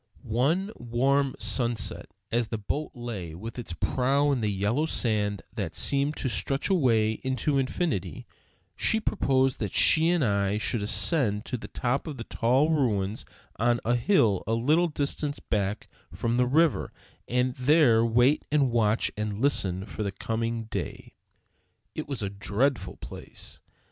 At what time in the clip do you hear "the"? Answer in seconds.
2.47-2.57, 4.41-4.49, 11.57-11.67, 12.17-12.23, 16.37-16.47, 20.01-20.11